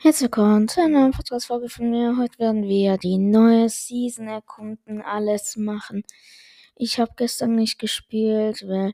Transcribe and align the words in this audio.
Herzlich 0.00 0.30
willkommen 0.30 0.68
zu 0.68 0.80
einer 0.80 1.00
neuen 1.00 1.10
Podcast-Folge 1.10 1.68
von 1.68 1.90
mir. 1.90 2.16
Heute 2.16 2.38
werden 2.38 2.62
wir 2.62 2.98
die 2.98 3.18
neue 3.18 3.68
Season 3.68 4.28
erkunden, 4.28 5.02
alles 5.02 5.56
machen. 5.56 6.04
Ich 6.76 7.00
habe 7.00 7.10
gestern 7.16 7.56
nicht 7.56 7.80
gespielt, 7.80 8.62
weil, 8.68 8.92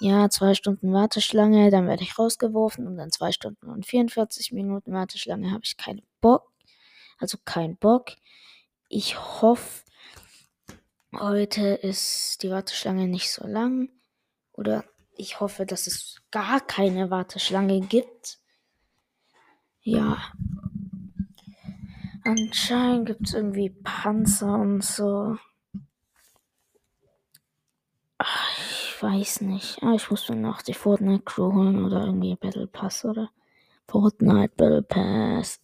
ja, 0.00 0.28
zwei 0.28 0.54
Stunden 0.54 0.92
Warteschlange, 0.92 1.70
dann 1.70 1.86
werde 1.86 2.02
ich 2.02 2.18
rausgeworfen 2.18 2.88
und 2.88 2.96
dann 2.96 3.12
zwei 3.12 3.30
Stunden 3.30 3.70
und 3.70 3.86
44 3.86 4.50
Minuten 4.50 4.92
Warteschlange 4.92 5.52
habe 5.52 5.62
ich 5.62 5.76
keinen 5.76 6.02
Bock. 6.20 6.52
Also 7.18 7.38
kein 7.44 7.76
Bock. 7.76 8.10
Ich 8.88 9.16
hoffe, 9.40 9.84
heute 11.12 11.68
ist 11.68 12.42
die 12.42 12.50
Warteschlange 12.50 13.06
nicht 13.06 13.30
so 13.30 13.46
lang. 13.46 13.90
Oder 14.54 14.82
ich 15.12 15.38
hoffe, 15.38 15.66
dass 15.66 15.86
es 15.86 16.20
gar 16.32 16.60
keine 16.60 17.10
Warteschlange 17.10 17.80
gibt. 17.82 18.40
Ja. 19.86 20.18
Anscheinend 22.24 23.06
gibt 23.06 23.28
es 23.28 23.34
irgendwie 23.34 23.70
Panzer 23.70 24.52
und 24.58 24.82
so. 24.82 25.36
Ach, 28.18 28.50
ich 28.58 29.00
weiß 29.00 29.42
nicht. 29.42 29.80
Ah, 29.84 29.92
ich 29.94 30.10
muss 30.10 30.28
mir 30.28 30.34
noch 30.34 30.62
die 30.62 30.74
Fortnite 30.74 31.22
Crew 31.22 31.52
holen 31.54 31.84
oder 31.84 32.04
irgendwie 32.04 32.34
Battle 32.34 32.66
Pass 32.66 33.04
oder 33.04 33.30
Fortnite 33.86 34.54
Battle 34.56 34.82
Pass. 34.82 35.60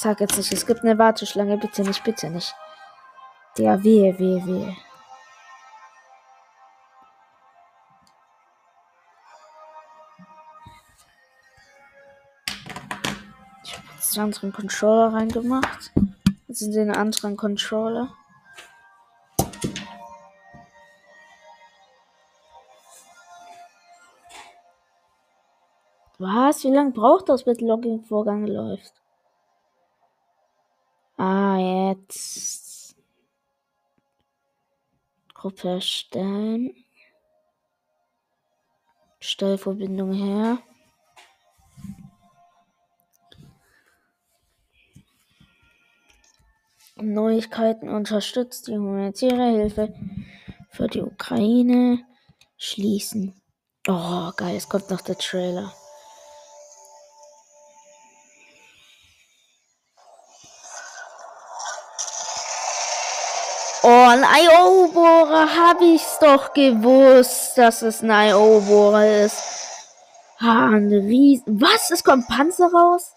Sag 0.00 0.20
jetzt 0.20 0.38
nicht, 0.38 0.52
es 0.52 0.66
gibt 0.66 0.80
eine 0.80 0.96
Warteschlange, 0.98 1.58
bitte 1.58 1.82
nicht, 1.82 2.02
bitte 2.04 2.30
nicht. 2.30 2.54
Der 3.58 3.82
wehe, 3.84 4.18
wehe, 4.18 4.46
wehe. 4.46 4.76
Ich 13.62 13.76
habe 13.76 13.88
jetzt 13.94 14.16
einen 14.16 14.26
anderen 14.26 14.52
Controller 14.52 15.12
reingemacht. 15.12 15.92
Jetzt 16.48 16.60
sind 16.60 16.74
den 16.74 16.94
anderen 16.94 17.36
Controller. 17.36 18.08
Was? 26.18 26.64
Wie 26.64 26.68
lange 26.68 26.92
braucht 26.92 27.28
das, 27.28 27.44
bis 27.44 27.60
Login-Vorgang 27.60 28.46
läuft? 28.46 28.99
Ah, 31.22 31.58
jetzt. 31.92 32.96
Gruppe 35.34 35.68
erstellen. 35.68 36.74
Stellverbindung 39.18 40.14
her. 40.14 40.58
Neuigkeiten 46.96 47.90
unterstützt 47.90 48.68
die 48.68 48.78
humanitäre 48.78 49.50
Hilfe 49.50 49.94
für 50.70 50.86
die 50.86 51.02
Ukraine 51.02 52.02
schließen. 52.56 53.38
Oh, 53.86 54.30
geil, 54.38 54.56
es 54.56 54.70
kommt 54.70 54.88
noch 54.88 55.02
der 55.02 55.18
Trailer. 55.18 55.74
Ein 64.04 64.24
IO-Bohrer, 64.24 65.48
hab 65.56 65.80
ich's 65.80 66.18
doch 66.20 66.52
gewusst, 66.52 67.56
dass 67.56 67.82
es 67.82 68.02
ein 68.02 68.10
IO-Bohrer 68.10 69.24
ist. 69.24 69.42
Ha, 70.40 70.68
ein 70.68 70.88
Riesen. 70.88 71.60
Was? 71.60 71.90
Es 71.90 72.02
kommt 72.02 72.28
Panzer 72.28 72.70
raus? 72.72 73.12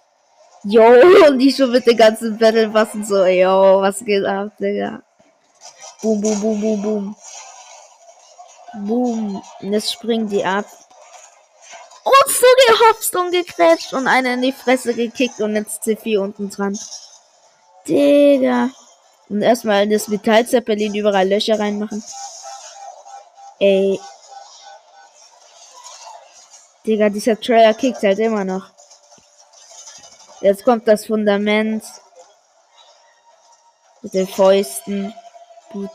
Jo, 0.64 0.84
und 1.28 1.40
die 1.40 1.52
schon 1.52 1.72
mit 1.72 1.86
den 1.86 1.98
ganzen 1.98 2.38
Battle 2.38 2.70
Passen 2.70 3.06
so, 3.06 3.26
yo, 3.26 3.82
was 3.82 4.04
geht 4.04 4.26
ab, 4.26 4.52
Digga? 4.60 5.02
Boom, 6.02 6.22
boom, 6.22 6.42
boom, 6.42 6.62
boom, 6.62 6.82
boom. 6.82 7.16
Boom. 8.86 9.42
Und 9.62 9.74
jetzt 9.74 9.94
springen 9.94 10.28
die 10.28 10.44
ab. 10.44 10.66
Und 12.04 12.34
so 12.34 12.46
gehopst 12.68 13.16
und 13.16 13.32
gequetscht 13.32 13.94
und 13.94 14.08
eine 14.08 14.34
in 14.34 14.42
die 14.42 14.52
Fresse 14.52 14.94
gekickt 14.94 15.40
und 15.40 15.56
jetzt 15.56 15.84
C4 15.84 16.20
unten 16.20 16.50
dran. 16.50 16.78
Digga. 17.88 18.70
Und 19.30 19.42
erstmal 19.42 19.84
in 19.84 19.90
das 19.90 20.08
Metallzeppelin 20.08 20.96
überall 20.96 21.28
Löcher 21.28 21.60
reinmachen. 21.60 22.04
Ey. 23.60 24.00
Digga, 26.86 27.10
dieser 27.10 27.40
Trailer 27.40 27.74
kickt 27.74 28.04
halt 28.04 28.20
immer 28.20 28.44
noch. 28.44 28.72
Jetzt 30.42 30.66
kommt 30.66 30.88
das 30.88 31.06
Fundament. 31.06 31.84
Mit 34.02 34.14
den 34.14 34.28
Fäusten. 34.28 35.14
Gut. 35.72 35.90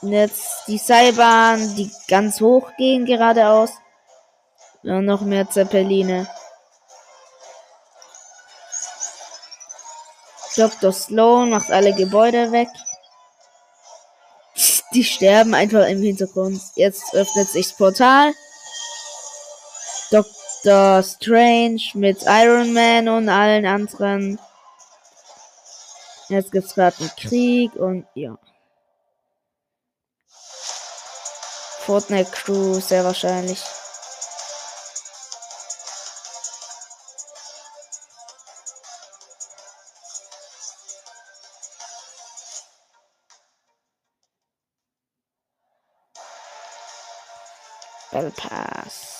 Und 0.00 0.12
jetzt 0.12 0.68
die 0.68 0.78
Seilbahn, 0.78 1.74
die 1.74 1.90
ganz 2.06 2.40
hoch 2.40 2.70
gehen 2.76 3.04
geradeaus. 3.04 3.70
Und 4.84 5.04
noch 5.04 5.22
mehr 5.22 5.50
Zeppeline. 5.50 6.28
Dr. 10.58 10.92
Sloan 10.92 11.50
macht 11.50 11.70
alle 11.70 11.94
Gebäude 11.94 12.50
weg. 12.50 12.68
Die 14.92 15.04
sterben 15.04 15.54
einfach 15.54 15.86
im 15.86 16.02
Hintergrund. 16.02 16.60
Jetzt 16.74 17.14
öffnet 17.14 17.48
sich 17.48 17.68
das 17.68 17.76
Portal. 17.76 18.32
Dr. 20.10 21.02
Strange 21.04 21.80
mit 21.94 22.24
Iron 22.26 22.72
Man 22.72 23.08
und 23.08 23.28
allen 23.28 23.66
anderen. 23.66 24.40
Jetzt 26.28 26.50
gibt's 26.50 26.74
gerade 26.74 26.96
einen 26.98 27.10
Krieg 27.16 27.74
und 27.76 28.06
ja. 28.14 28.36
Fortnite 31.86 32.30
Crew 32.32 32.80
sehr 32.80 33.04
wahrscheinlich. 33.04 33.62
Battle 48.18 48.32
Pass. 48.32 49.14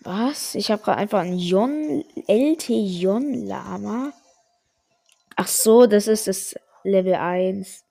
Was? 0.00 0.54
Ich 0.54 0.70
habe 0.70 0.82
gerade 0.82 0.98
einfach 0.98 1.20
ein 1.20 1.38
Jon 1.38 2.04
LT 2.26 2.70
Jon 2.70 3.46
Lama. 3.46 4.14
Ach 5.36 5.46
so, 5.46 5.86
das 5.86 6.06
ist 6.06 6.26
das 6.26 6.54
Level 6.84 7.14
1. 7.14 7.84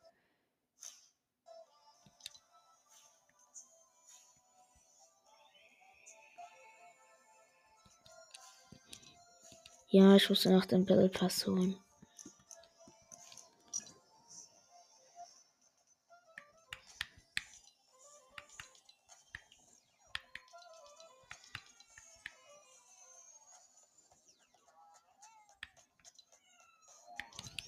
Ja, 9.90 10.16
ich 10.16 10.28
musste 10.30 10.50
noch 10.50 10.66
den 10.66 10.86
Battle 10.86 11.10
Pass 11.10 11.46
holen. 11.46 11.78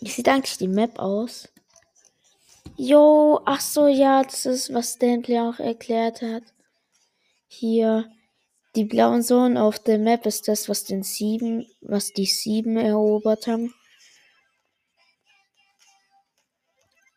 Wie 0.01 0.09
sieht 0.09 0.29
eigentlich 0.29 0.57
die 0.57 0.67
Map 0.67 0.97
aus? 0.97 1.49
Jo, 2.77 3.41
ach 3.45 3.59
so, 3.59 3.87
ja, 3.87 4.23
das 4.23 4.45
ist, 4.45 4.73
was 4.73 4.93
Stanley 4.93 5.39
auch 5.39 5.59
erklärt 5.59 6.21
hat. 6.21 6.43
Hier, 7.47 8.09
die 8.75 8.85
blauen 8.85 9.21
Zonen 9.23 9.57
auf 9.57 9.79
der 9.79 9.97
Map 9.97 10.25
ist 10.25 10.47
das, 10.47 10.69
was 10.69 10.85
den 10.85 11.03
sieben, 11.03 11.67
was 11.81 12.13
die 12.13 12.25
sieben 12.25 12.77
erobert 12.77 13.47
haben. 13.47 13.73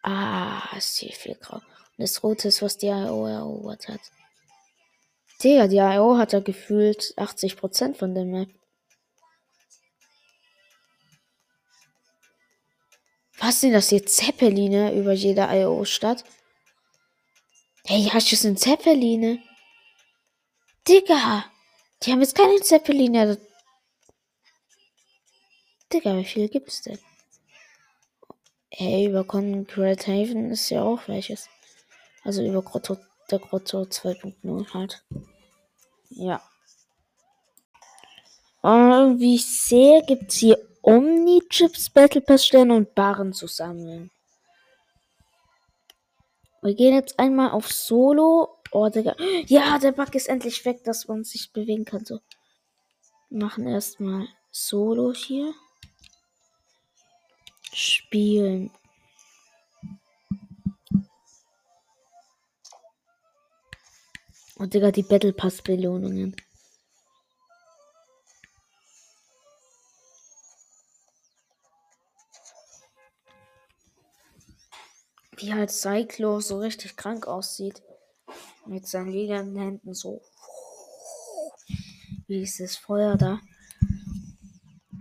Ah, 0.02 0.76
ist 0.76 0.98
hier 0.98 1.12
viel 1.12 1.36
grau. 1.36 1.56
Und 1.58 1.64
das 1.98 2.24
rote 2.24 2.48
ist, 2.48 2.62
was 2.62 2.78
die 2.78 2.88
IO 2.88 3.26
erobert 3.26 3.86
hat. 3.86 4.00
Digga, 5.42 5.68
die 5.68 5.76
IO 5.76 6.16
hat 6.16 6.32
da 6.32 6.40
gefühlt 6.40 7.14
80% 7.16 7.94
von 7.94 8.14
der 8.14 8.24
Map. 8.24 8.48
Was 13.42 13.60
sind 13.60 13.72
das 13.72 13.88
hier? 13.88 14.06
Zeppeline 14.06 14.94
über 14.94 15.12
jeder 15.12 15.52
IO-Stadt? 15.52 16.22
Hey, 17.84 18.08
hast 18.12 18.30
du 18.30 18.36
sind 18.36 18.60
Zeppeline? 18.60 19.42
Digga! 20.86 21.46
Die 22.02 22.12
haben 22.12 22.20
jetzt 22.20 22.36
keine 22.36 22.60
Zeppeline. 22.60 23.36
Digga, 25.92 26.16
wie 26.16 26.24
viel 26.24 26.48
gibt's 26.48 26.82
denn? 26.82 27.00
Hey, 28.70 29.06
über 29.06 29.24
Concrete 29.24 30.06
Haven 30.06 30.52
ist 30.52 30.70
ja 30.70 30.84
auch 30.84 31.08
welches. 31.08 31.48
Also 32.22 32.44
über 32.44 32.62
Grotto, 32.62 32.96
der 33.28 33.40
Grotto 33.40 33.82
2.0 33.82 34.72
halt. 34.72 35.04
Ja. 36.10 36.40
Und 38.60 39.18
wie 39.18 39.34
ich 39.34 39.46
sehe, 39.46 40.00
gibt's 40.04 40.36
hier 40.36 40.71
Omni-Chips 40.82 41.90
Battle 41.90 42.20
Pass 42.20 42.44
Sterne 42.44 42.74
und 42.74 42.94
Barren 42.94 43.32
zu 43.32 43.46
sammeln. 43.46 44.10
Wir 46.62 46.74
gehen 46.74 46.94
jetzt 46.94 47.18
einmal 47.18 47.50
auf 47.50 47.70
Solo. 47.72 48.58
Oh, 48.70 48.88
Digga. 48.88 49.16
Ja, 49.46 49.78
der 49.78 49.92
Bug 49.92 50.14
ist 50.14 50.28
endlich 50.28 50.64
weg, 50.64 50.84
dass 50.84 51.08
man 51.08 51.24
sich 51.24 51.52
bewegen 51.52 51.84
kann. 51.84 52.04
So. 52.04 52.20
Machen 53.30 53.66
erstmal 53.66 54.28
Solo 54.50 55.12
hier. 55.12 55.54
Spielen. 57.72 58.70
Und 64.56 64.66
oh, 64.66 64.66
Digga, 64.66 64.92
die 64.92 65.02
Battle 65.02 65.32
Pass 65.32 65.62
Belohnungen. 65.62 66.36
Wie 75.42 75.52
halt 75.52 75.70
Cyclo 75.70 76.40
so 76.40 76.58
richtig 76.58 76.96
krank 76.96 77.26
aussieht. 77.26 77.82
Mit 78.66 78.86
seinen 78.86 79.10
lilanen 79.10 79.56
Händen 79.56 79.94
so. 79.94 80.22
Wie 82.28 82.42
ist 82.42 82.60
das 82.60 82.76
Feuer 82.76 83.16
da? 83.16 83.40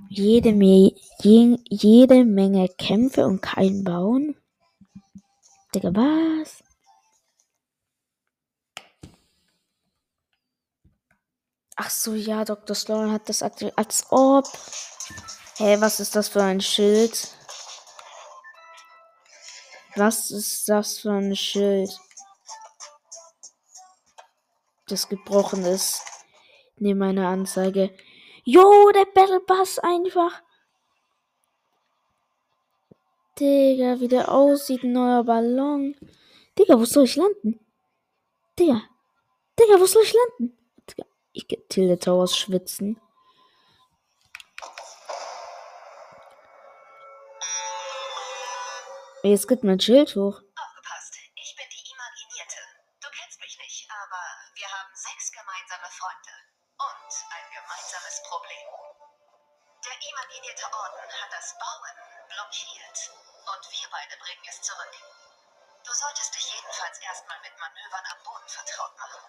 Jede, 0.10 0.52
Me 0.52 0.94
je 1.22 1.58
jede 1.70 2.26
Menge 2.26 2.68
Kämpfe 2.78 3.26
und 3.26 3.42
kein 3.42 3.84
Bauen. 3.84 4.36
Digga, 5.74 5.96
was? 5.96 6.64
Ach 11.78 11.90
so, 11.90 12.14
ja, 12.14 12.44
Dr. 12.44 12.76
Sloan 12.76 13.12
hat 13.12 13.30
das 13.30 13.42
aktiviert. 13.42 13.78
Als 13.78 14.06
ob. 14.10 14.46
Hä, 15.58 15.64
hey, 15.64 15.82
was 15.82 16.00
ist 16.00 16.16
das 16.16 16.28
für 16.28 16.44
ein 16.44 16.60
Schild? 16.60 17.30
Was 19.96 20.32
ist 20.32 20.70
das 20.70 21.00
für 21.00 21.12
ein 21.12 21.36
Schild? 21.36 22.00
Das 24.88 25.08
gebrochen 25.10 25.66
ist. 25.66 26.02
Neben 26.78 27.00
meiner 27.00 27.28
Anzeige. 27.28 27.96
Jo, 28.44 28.92
der 28.92 29.06
Battle 29.06 29.40
Pass 29.42 29.80
einfach. 29.80 30.42
Digga, 33.40 34.00
wie 34.00 34.08
der 34.08 34.32
aussieht, 34.32 34.84
neuer 34.84 35.24
Ballon. 35.24 35.96
Digga, 36.58 36.80
wo 36.80 36.86
soll 36.86 37.06
ich 37.06 37.16
landen? 37.16 37.60
Digga. 38.58 38.84
Digga, 39.60 39.80
wo 39.80 39.86
soll 39.86 40.04
ich 40.04 40.14
landen? 40.14 40.58
Digga, 40.90 41.08
ich 41.34 41.48
get 41.48 41.70
Tilde 41.70 42.00
Towers 42.00 42.38
schwitzen. 42.38 43.00
Jetzt 49.24 49.48
gibt 49.48 49.64
mein 49.64 49.80
Schild 49.80 50.16
hoch. 50.18 50.34
Aufgepasst, 50.34 51.14
ich 51.14 51.54
bin 51.54 51.70
die 51.70 51.86
Imaginierte. 51.94 52.58
Du 52.98 53.08
kennst 53.14 53.38
mich 53.38 53.54
nicht, 53.62 53.86
aber 53.86 54.18
wir 54.58 54.66
haben 54.66 54.90
sechs 54.98 55.30
gemeinsame 55.30 55.86
Freunde 55.94 56.34
und 56.82 57.14
ein 57.30 57.48
gemeinsames 57.54 58.18
Problem. 58.26 58.66
Der 59.86 59.94
Imaginierte 59.94 60.66
Orden 60.74 61.06
hat 61.22 61.30
das 61.38 61.54
Bauen 61.54 61.96
blockiert 62.34 62.98
und 63.46 63.62
wir 63.70 63.88
beide 63.94 64.18
bringen 64.26 64.46
es 64.50 64.58
zurück. 64.66 64.94
Du 65.86 65.94
solltest 65.94 66.34
dich 66.34 66.58
jedenfalls 66.58 66.98
erstmal 67.06 67.38
mit 67.46 67.54
Manövern 67.62 68.06
am 68.18 68.24
Boden 68.26 68.50
vertraut 68.50 68.98
machen. 68.98 69.22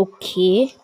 Okay. 0.00 0.79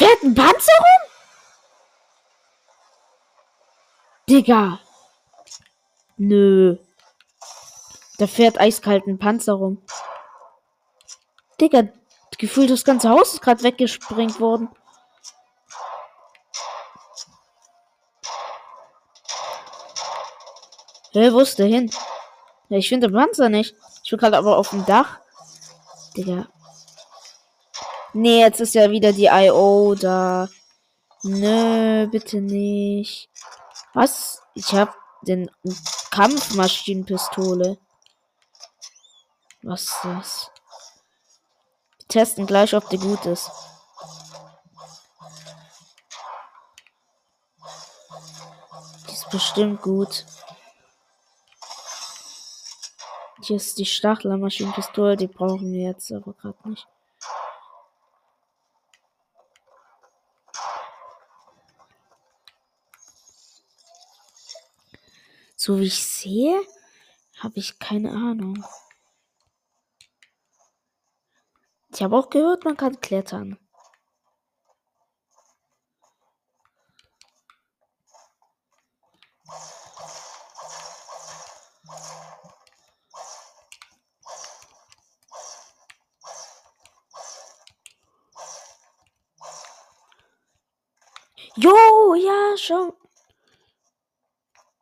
Fährt 0.00 0.22
ein 0.22 0.34
Panzer 0.34 0.78
rum? 0.78 1.10
Digga. 4.30 4.80
Nö. 6.16 6.76
Da 8.16 8.26
fährt 8.26 8.58
eiskalt 8.58 9.06
ein 9.06 9.18
Panzer 9.18 9.54
rum. 9.54 9.82
Digga, 11.60 11.82
gefühlt 12.38 12.70
das 12.70 12.84
ganze 12.84 13.10
Haus 13.10 13.34
ist 13.34 13.42
gerade 13.42 13.62
weggesprengt 13.62 14.40
worden. 14.40 14.70
Hä, 21.12 21.24
hey, 21.24 21.32
wo 21.34 21.40
ist 21.40 21.58
der 21.58 21.66
hin? 21.66 21.90
Ich 22.70 22.88
finde 22.88 23.08
den 23.08 23.16
Panzer 23.16 23.50
nicht. 23.50 23.74
Ich 24.02 24.10
bin 24.10 24.18
gerade 24.18 24.38
aber 24.38 24.56
auf 24.56 24.70
dem 24.70 24.86
Dach. 24.86 25.18
Digga, 26.16 26.46
Nee, 28.12 28.40
jetzt 28.40 28.60
ist 28.60 28.74
ja 28.74 28.90
wieder 28.90 29.12
die 29.12 29.26
IO 29.26 29.94
da. 29.94 30.48
Nö, 31.22 32.08
bitte 32.08 32.40
nicht. 32.40 33.28
Was? 33.94 34.42
Ich 34.54 34.72
hab 34.72 34.96
den 35.22 35.50
Kampfmaschinenpistole. 36.10 37.78
Was 39.62 39.82
ist 39.82 39.98
das? 40.02 40.50
Wir 41.98 42.08
testen 42.08 42.46
gleich, 42.46 42.74
ob 42.74 42.88
die 42.88 42.98
gut 42.98 43.26
ist. 43.26 43.50
Die 49.08 49.12
ist 49.12 49.30
bestimmt 49.30 49.82
gut. 49.82 50.26
Hier 53.42 53.56
ist 53.56 53.78
die 53.78 53.86
Stachlermaschinenpistole, 53.86 55.16
die 55.16 55.26
brauchen 55.28 55.72
wir 55.72 55.90
jetzt 55.90 56.10
aber 56.12 56.32
gerade 56.32 56.68
nicht. 56.68 56.86
So 65.62 65.78
wie 65.78 65.88
ich 65.88 66.02
sehe, 66.02 66.58
habe 67.38 67.58
ich 67.58 67.78
keine 67.78 68.12
Ahnung. 68.12 68.64
Ich 71.92 72.02
habe 72.02 72.16
auch 72.16 72.30
gehört, 72.30 72.64
man 72.64 72.78
kann 72.78 72.98
klettern. 73.02 73.58
Jo, 91.56 92.14
ja, 92.14 92.56
schon. 92.56 92.99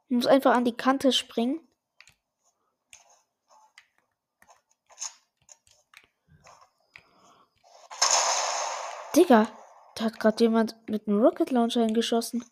Ich 0.08 0.14
muss 0.14 0.26
einfach 0.26 0.54
an 0.54 0.64
die 0.64 0.76
Kante 0.76 1.12
springen. 1.12 1.60
Digga, 9.14 9.48
da 9.96 10.04
hat 10.04 10.18
gerade 10.18 10.44
jemand 10.44 10.76
mit 10.88 11.06
einem 11.06 11.20
Rocket 11.20 11.50
Launcher 11.50 11.84
hingeschossen. 11.84 12.42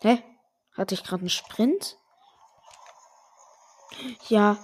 Hä? 0.00 0.22
Hatte 0.72 0.94
ich 0.94 1.04
gerade 1.04 1.20
einen 1.20 1.28
Sprint? 1.28 1.98
Ja, 4.28 4.56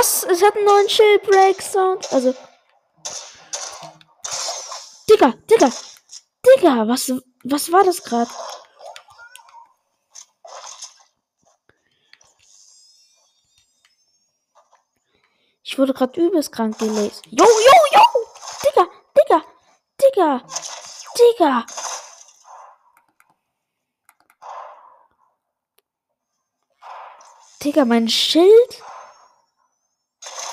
Was? 0.00 0.24
Es 0.24 0.42
hat 0.42 0.56
einen 0.56 0.64
neuen 0.64 0.88
Shellbreak-Sound. 0.88 2.10
Also. 2.10 2.34
Digga, 5.10 5.34
Digga. 5.50 5.70
Digga, 6.46 6.88
was, 6.88 7.12
was 7.44 7.70
war 7.70 7.84
das 7.84 8.02
gerade? 8.02 8.30
Ich 15.62 15.78
wurde 15.78 15.92
gerade 15.92 16.18
übelst 16.18 16.50
krank 16.50 16.78
gelesen. 16.78 17.20
Jo, 17.26 17.44
jo, 17.44 17.76
jo! 17.92 18.02
Digga, 18.64 18.88
Digga, 19.18 19.44
Digga, 20.00 20.42
Digga. 21.18 21.66
Digga, 27.62 27.84
mein 27.84 28.08
Schild? 28.08 28.82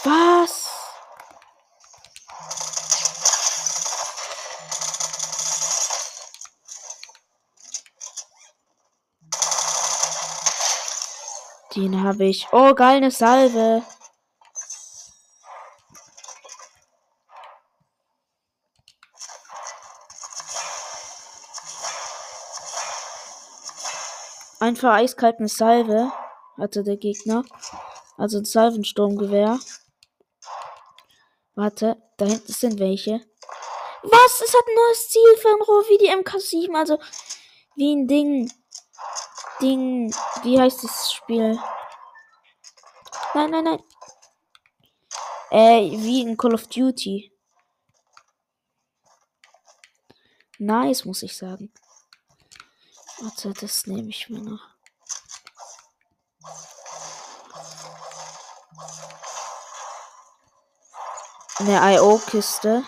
Was? 0.03 0.67
Den 11.75 12.03
habe 12.03 12.25
ich. 12.25 12.47
Oh, 12.51 12.73
geil, 12.73 12.97
eine 12.97 13.11
Salve. 13.11 13.83
Einfach 24.59 24.95
eiskalt 24.95 25.37
eine 25.37 25.47
Salve 25.47 26.11
hatte 26.57 26.83
der 26.83 26.97
Gegner. 26.97 27.43
Also 28.17 28.39
ein 28.39 28.45
Salvensturmgewehr. 28.45 29.59
Warte, 31.57 31.97
da 32.17 32.25
hinten 32.25 32.53
sind 32.53 32.79
welche. 32.79 33.19
Was? 34.03 34.41
Es 34.41 34.53
hat 34.53 34.67
ein 34.67 34.75
neues 34.75 35.09
Ziel 35.09 35.37
für 35.37 35.47
ein 35.47 35.61
Rohr 35.63 35.83
wie 35.89 35.97
die 35.97 36.11
MK7. 36.11 36.71
Also 36.77 36.99
wie 37.75 37.95
ein 37.95 38.07
Ding. 38.07 38.53
Ding. 39.59 40.13
Wie 40.43 40.59
heißt 40.59 40.83
das 40.83 41.13
Spiel? 41.13 41.59
Nein, 43.33 43.49
nein, 43.49 43.63
nein. 43.63 43.83
Äh, 45.49 45.97
wie 45.97 46.21
in 46.21 46.37
Call 46.37 46.53
of 46.53 46.67
Duty. 46.67 47.33
Nice, 50.59 51.05
muss 51.05 51.23
ich 51.23 51.35
sagen. 51.35 51.73
Warte, 53.19 53.51
das 53.59 53.87
nehme 53.87 54.09
ich 54.09 54.29
mir 54.29 54.41
noch. 54.41 54.76
Eine 61.59 61.95
IO-Kiste. 61.95 62.83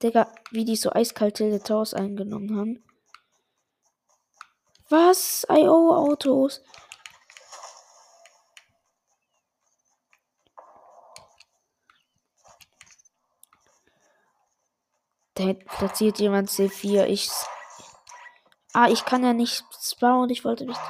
Digga, 0.00 0.30
wie 0.52 0.64
die 0.64 0.76
so 0.76 0.92
eiskalte 0.92 1.60
Towers 1.60 1.94
eingenommen 1.94 2.56
haben. 2.56 2.84
Was? 4.88 5.44
IO-Autos. 5.48 6.62
Platziert 15.52 16.18
jemand 16.18 16.48
C4. 16.48 17.04
Ich. 17.06 17.30
Ah, 18.72 18.88
ich 18.88 19.04
kann 19.04 19.22
ja 19.22 19.32
nicht 19.32 19.64
spawnen. 19.82 20.30
Ich 20.30 20.44
wollte 20.44 20.64
nicht. 20.64 20.80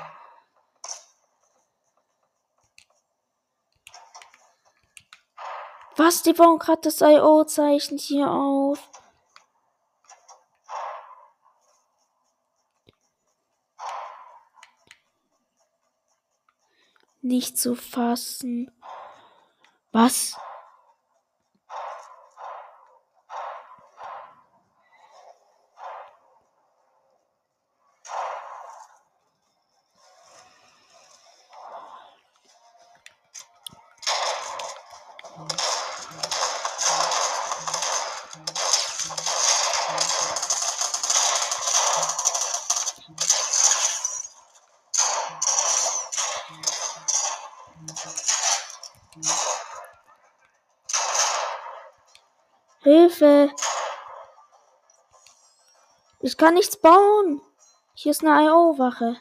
Was? 5.97 6.23
Die 6.23 6.33
bauen 6.33 6.59
gerade 6.59 6.83
das 6.83 7.01
IO-Zeichen 7.01 7.99
hier 7.99 8.31
auf. 8.31 8.91
Nicht 17.23 17.57
zu 17.59 17.75
fassen. 17.75 18.71
Was? 19.93 20.37
Hilfe! 52.85 53.51
Ich 56.21 56.37
kann 56.37 56.53
nichts 56.53 56.77
bauen. 56.77 57.41
Hier 57.95 58.11
ist 58.11 58.23
eine 58.23 58.45
IO-Wache. 58.45 59.17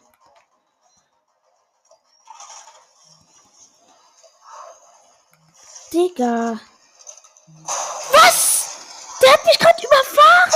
Digga. 5.94 6.60
Was? 8.12 8.78
Der 9.22 9.32
hat 9.32 9.46
mich 9.46 9.58
gerade 9.58 9.82
überfahren. 9.82 10.52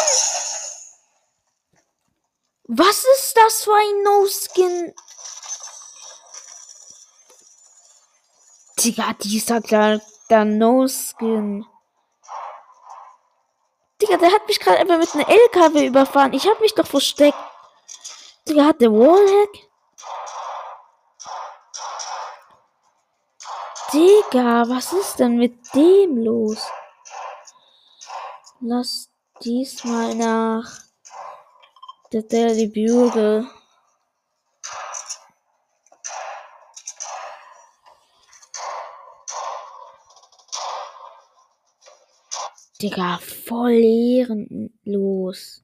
Was 2.63 3.05
ist 3.15 3.37
das 3.37 3.63
für 3.63 3.73
ein 3.73 4.03
No-Skin? 4.03 4.93
Digga, 8.79 9.13
dieser 9.13 9.61
kleine 9.61 10.01
No-Skin. 10.45 11.65
Digga, 14.07 14.17
der 14.17 14.31
hat 14.31 14.47
mich 14.47 14.59
gerade 14.59 14.79
einfach 14.79 14.97
mit 14.97 15.13
einem 15.13 15.25
LKW 15.27 15.87
überfahren. 15.87 16.33
Ich 16.33 16.47
hab 16.47 16.61
mich 16.61 16.73
doch 16.73 16.87
versteckt. 16.87 17.37
Digga, 18.47 18.65
hat 18.65 18.79
der 18.79 18.91
Wallhack? 18.91 19.49
Digga, 23.91 24.69
was 24.69 24.93
ist 24.93 25.19
denn 25.19 25.37
mit 25.37 25.73
dem 25.73 26.23
los? 26.23 26.59
Lass 28.61 29.09
diesmal 29.41 30.15
nach 30.15 30.69
der 32.13 32.23
Daily 32.23 32.67
Bugle. 32.67 33.49
Digga, 42.79 43.17
voll 43.45 43.83
ehrenlos. 43.83 45.63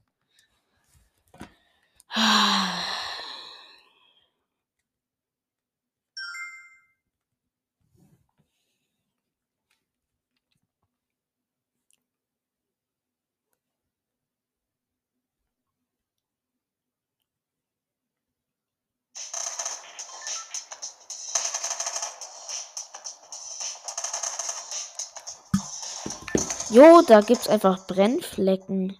Jo, 26.74 27.02
da 27.02 27.20
gibt's 27.20 27.48
einfach 27.48 27.86
Brennflecken. 27.86 28.98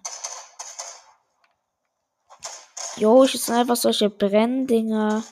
Jo, 2.95 3.25
ich 3.25 3.33
sind 3.33 3.55
einfach 3.55 3.75
solche 3.75 4.09
Brenndinger. 4.09 5.25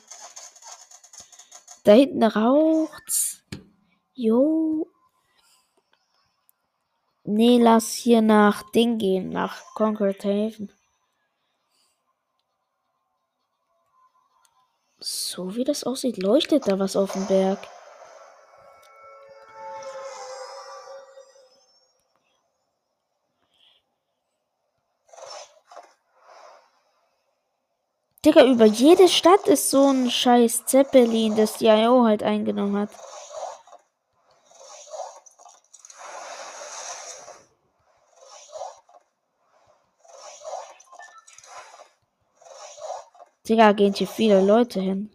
Da 1.84 1.92
hinten 1.92 2.22
raucht's. 2.22 3.42
Jo. 4.12 4.86
Nee, 7.22 7.58
lass 7.62 7.92
hier 7.94 8.20
nach 8.20 8.70
Ding 8.72 8.98
gehen, 8.98 9.30
nach 9.30 9.64
Conquered 9.74 10.22
Haven. 10.22 10.70
So 14.98 15.56
wie 15.56 15.64
das 15.64 15.84
aussieht, 15.84 16.18
leuchtet 16.18 16.68
da 16.68 16.78
was 16.78 16.94
auf 16.94 17.14
dem 17.14 17.26
Berg. 17.26 17.66
Digga, 28.24 28.42
über 28.46 28.64
jede 28.64 29.06
Stadt 29.06 29.46
ist 29.48 29.68
so 29.68 29.88
ein 29.88 30.10
scheiß 30.10 30.64
Zeppelin, 30.64 31.36
das 31.36 31.58
die 31.58 31.66
IO 31.66 32.04
halt 32.04 32.22
eingenommen 32.22 32.78
hat. 32.78 32.88
Digga, 43.46 43.72
gehen 43.72 43.92
hier 43.92 44.08
viele 44.08 44.40
Leute 44.40 44.80
hin. 44.80 45.13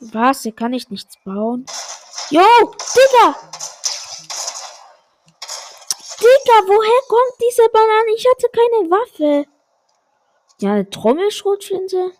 Was? 0.00 0.42
Hier 0.42 0.54
kann 0.54 0.72
ich 0.72 0.90
nichts 0.90 1.16
bauen? 1.24 1.66
Jo, 2.30 2.42
Digga! 2.42 3.36
Digga, 6.20 6.66
woher 6.66 7.02
kommt 7.08 7.40
diese 7.40 7.68
Banane? 7.72 8.14
Ich 8.16 8.26
hatte 8.28 8.48
keine 8.48 8.90
Waffe. 8.90 9.46
Ja, 10.60 10.72
eine 10.72 10.90
Trommelschrotflinte. 10.90 12.12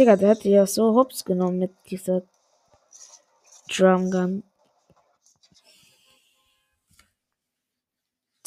Digga, 0.00 0.16
der 0.16 0.30
hat 0.30 0.44
ja 0.44 0.66
so 0.66 0.94
hops 0.94 1.26
genommen 1.26 1.58
mit 1.58 1.76
dieser 1.90 2.22
Drumgun. 3.68 4.42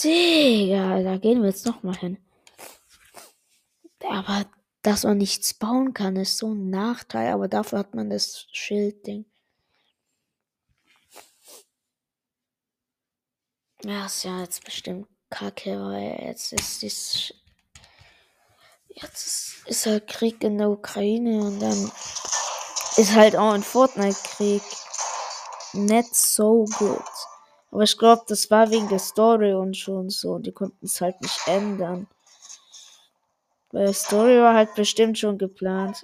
Digga, 0.03 1.03
da 1.03 1.17
gehen 1.17 1.41
wir 1.43 1.49
jetzt 1.49 1.67
noch 1.67 1.83
mal 1.83 1.95
hin. 1.95 2.17
Aber 4.09 4.47
dass 4.81 5.03
man 5.03 5.19
nichts 5.19 5.53
bauen 5.53 5.93
kann, 5.93 6.15
ist 6.15 6.39
so 6.39 6.51
ein 6.55 6.71
Nachteil. 6.71 7.31
Aber 7.31 7.47
dafür 7.47 7.77
hat 7.77 7.93
man 7.93 8.09
das 8.09 8.47
Schildding. 8.51 9.25
Ja, 13.83 14.07
ist 14.07 14.23
ja 14.23 14.39
jetzt 14.39 14.65
bestimmt 14.65 15.07
kacke, 15.29 15.79
weil 15.79 16.29
jetzt 16.29 16.51
ist 16.51 16.81
das 16.81 17.31
Jetzt 18.95 19.55
ist 19.65 19.85
halt 19.85 20.07
Krieg 20.07 20.43
in 20.43 20.57
der 20.57 20.69
Ukraine 20.69 21.43
und 21.43 21.59
dann 21.59 21.91
ist 22.97 23.15
halt 23.15 23.35
auch 23.35 23.53
ein 23.53 23.63
Fortnite-Krieg 23.63 24.61
nicht 25.73 26.15
so 26.15 26.65
gut. 26.77 27.01
Aber 27.71 27.83
ich 27.83 27.97
glaube, 27.97 28.21
das 28.27 28.51
war 28.51 28.69
wegen 28.69 28.87
der 28.89 28.99
Story 28.99 29.53
und 29.53 29.75
schon 29.75 30.09
so. 30.11 30.37
Die 30.37 30.51
konnten 30.51 30.85
es 30.85 31.01
halt 31.01 31.19
nicht 31.21 31.39
ändern. 31.47 32.07
Weil 33.71 33.87
die 33.87 33.93
Story 33.93 34.39
war 34.39 34.53
halt 34.53 34.75
bestimmt 34.75 35.17
schon 35.17 35.39
geplant. 35.39 36.03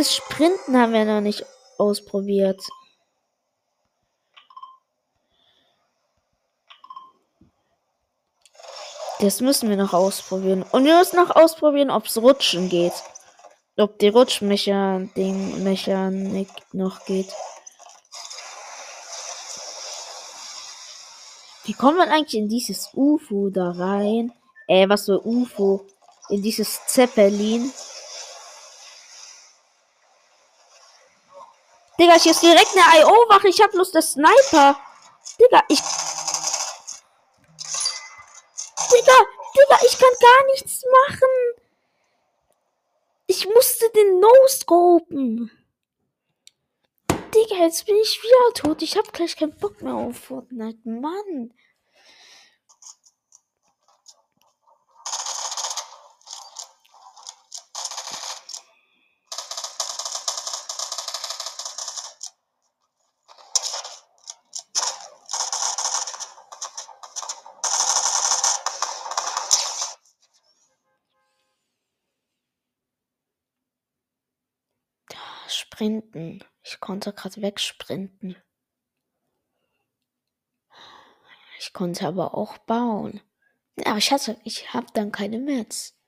Das 0.00 0.16
Sprinten 0.16 0.78
haben 0.78 0.94
wir 0.94 1.04
noch 1.04 1.20
nicht 1.20 1.44
ausprobiert. 1.76 2.58
Das 9.20 9.42
müssen 9.42 9.68
wir 9.68 9.76
noch 9.76 9.92
ausprobieren. 9.92 10.64
Und 10.72 10.86
wir 10.86 10.96
müssen 10.98 11.16
noch 11.16 11.36
ausprobieren, 11.36 11.90
ob 11.90 12.06
es 12.06 12.16
Rutschen 12.16 12.70
geht. 12.70 12.94
Ob 13.76 13.98
die 13.98 14.08
Rutschmechanik 14.08 15.12
noch 16.72 17.04
geht. 17.04 17.28
Wie 21.64 21.74
kommt 21.74 21.98
man 21.98 22.08
eigentlich 22.08 22.40
in 22.40 22.48
dieses 22.48 22.88
UFO 22.94 23.50
da 23.50 23.72
rein? 23.72 24.32
Äh, 24.66 24.88
was 24.88 25.04
für 25.04 25.26
UFO? 25.26 25.86
In 26.30 26.40
dieses 26.40 26.86
Zeppelin. 26.86 27.70
Digga, 32.00 32.14
hier 32.14 32.32
ist 32.32 32.42
direkt 32.42 32.74
eine 32.74 33.02
IO-Wache. 33.02 33.48
Ich 33.48 33.60
hab 33.60 33.72
bloß 33.72 33.92
das 33.92 34.12
Sniper. 34.12 34.80
Digga, 35.38 35.62
ich. 35.68 35.80
Digga, 38.90 39.18
Digga, 39.54 39.78
ich 39.86 39.98
kann 39.98 40.14
gar 40.18 40.46
nichts 40.46 40.82
machen. 40.90 41.28
Ich 43.26 43.46
musste 43.46 43.90
den 43.90 44.18
No-Scopen. 44.18 45.50
Digga, 47.34 47.56
jetzt 47.64 47.84
bin 47.84 47.96
ich 47.96 48.22
wieder 48.22 48.54
tot. 48.54 48.80
Ich 48.80 48.96
hab 48.96 49.12
gleich 49.12 49.36
keinen 49.36 49.56
Bock 49.56 49.82
mehr 49.82 49.94
auf 49.94 50.16
Fortnite. 50.16 50.88
Mann. 50.88 51.52
Sprinten. 75.80 76.44
Ich 76.62 76.78
konnte 76.78 77.10
gerade 77.14 77.40
wegsprinten. 77.40 78.36
Ich 81.58 81.72
konnte 81.72 82.06
aber 82.06 82.34
auch 82.34 82.58
bauen. 82.58 83.22
Aber 83.86 83.96
ich 83.96 84.12
hatte, 84.12 84.38
ich 84.44 84.74
habe 84.74 84.88
dann 84.92 85.10
keine 85.10 85.38
Metz. 85.38 85.98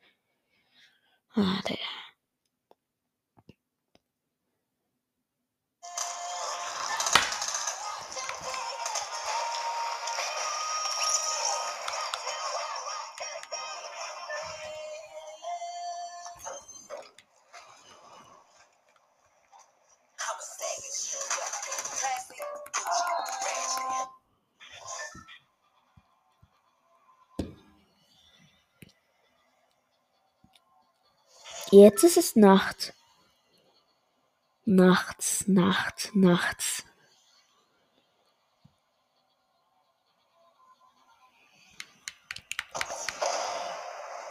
Ah, 1.30 1.62
der. 1.66 1.78
Jetzt 31.82 32.04
ist 32.04 32.16
es 32.16 32.36
Nacht. 32.36 32.94
Nachts, 34.64 35.48
Nacht, 35.48 36.10
nachts. 36.14 36.84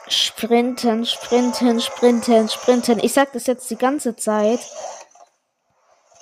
Sprinten, 0.08 1.06
sprinten, 1.06 1.82
sprinten, 1.82 2.48
sprinten. 2.48 3.00
Ich 3.00 3.12
sag 3.12 3.34
das 3.34 3.48
jetzt 3.48 3.70
die 3.70 3.76
ganze 3.76 4.16
Zeit. 4.16 4.62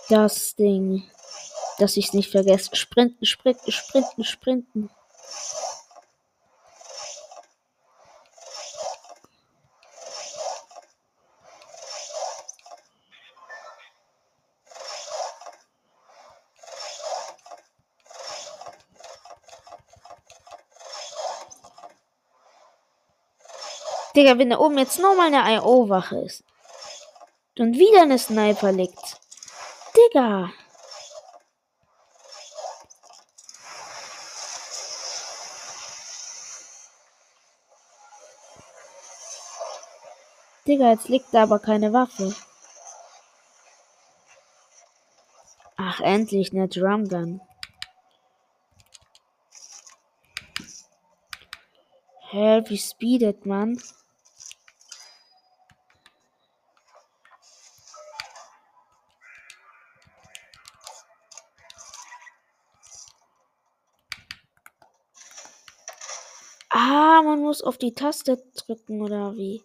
Das 0.09 0.55
Ding. 0.55 1.03
Dass 1.77 1.95
ich 1.95 2.07
es 2.07 2.13
nicht 2.13 2.31
vergesse. 2.31 2.75
Sprinten, 2.75 3.27
sprinten, 3.27 3.71
sprinten, 3.71 4.23
sprinten. 4.23 4.89
Digga, 24.19 24.37
wenn 24.37 24.49
da 24.49 24.57
oben 24.57 24.77
jetzt 24.77 24.99
nochmal 24.99 25.33
eine 25.33 25.55
IO-Wache 25.55 26.17
ist. 26.19 26.43
Und 27.57 27.75
wieder 27.75 28.01
eine 28.01 28.19
Sniper 28.19 28.73
liegt. 28.73 29.17
Digga. 29.95 30.51
Digga, 40.67 40.91
jetzt 40.91 41.07
liegt 41.07 41.33
da 41.33 41.43
aber 41.43 41.59
keine 41.59 41.93
Waffe. 41.93 42.35
Ach, 45.77 46.01
endlich 46.01 46.51
eine 46.51 46.67
Drumgun. 46.67 47.39
Hä, 52.31 52.63
wie 52.67 52.77
speedet 52.77 53.45
man? 53.45 53.81
Ah, 66.91 67.21
man 67.21 67.39
muss 67.39 67.61
auf 67.61 67.77
die 67.77 67.93
Taste 67.93 68.43
drücken 68.55 69.03
oder 69.03 69.35
wie? 69.35 69.63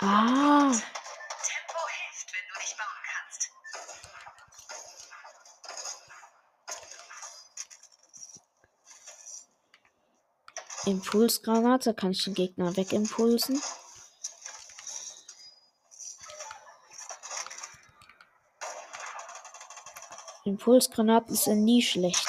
Ah. 0.00 0.72
Tempo 0.72 1.78
hilft, 1.94 2.32
wenn 2.32 2.46
du 2.48 2.54
nicht 2.58 2.76
bauen 2.76 3.02
kannst. 3.06 3.50
Impulsgranate 10.88 11.94
kann 11.94 12.10
ich 12.10 12.24
den 12.24 12.34
Gegner 12.34 12.76
wegimpulsen. 12.76 13.62
Impulsgranaten 20.44 21.36
sind 21.36 21.62
nie 21.62 21.82
schlecht. 21.82 22.27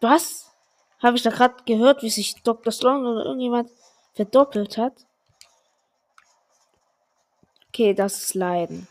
Was? 0.00 0.50
Habe 1.02 1.16
ich 1.16 1.22
da 1.22 1.30
gerade 1.30 1.54
gehört, 1.64 2.02
wie 2.02 2.10
sich 2.10 2.42
Dr. 2.42 2.72
Sloan 2.72 3.06
oder 3.06 3.24
irgendjemand 3.24 3.70
verdoppelt 4.14 4.78
hat? 4.78 4.94
Okay, 7.68 7.94
das 7.94 8.22
ist 8.22 8.34
Leiden. 8.34 8.88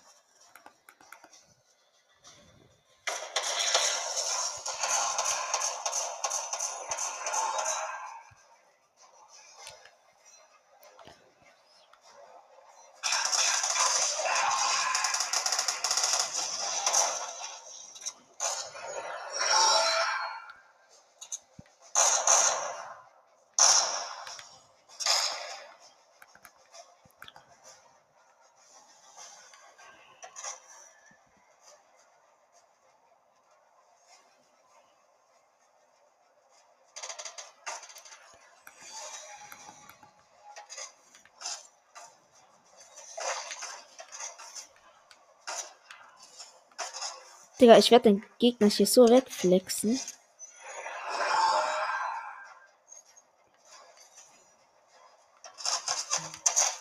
Digga, 47.60 47.78
ich 47.78 47.90
werde 47.90 48.10
den 48.10 48.24
Gegner 48.38 48.68
hier 48.68 48.86
so 48.86 49.10
wegflexen. 49.10 50.00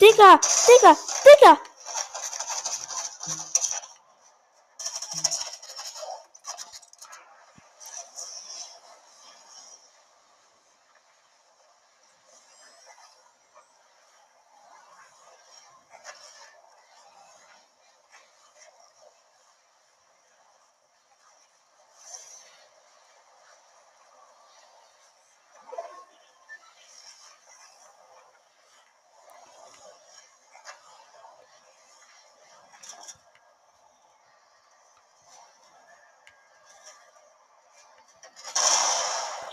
Digga, 0.00 0.38
Digga, 0.66 0.96
Digga! 1.24 1.58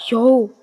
Yo. 0.09 0.53